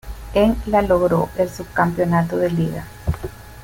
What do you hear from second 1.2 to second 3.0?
el subcampeonato de liga.